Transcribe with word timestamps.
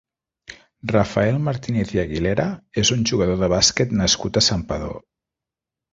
Rafael 0.91 1.37
Martínez 1.49 1.93
i 1.97 2.01
Aguilera 2.03 2.47
és 2.85 2.93
un 2.97 3.07
jugador 3.11 3.39
de 3.43 3.53
bàsquet 3.55 3.97
nascut 4.03 4.41
a 4.43 4.47
Santpedor. 4.51 4.99